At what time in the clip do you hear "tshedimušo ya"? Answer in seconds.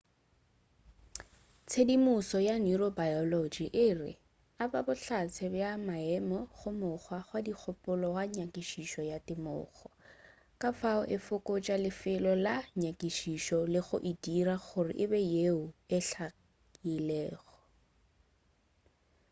1.67-2.55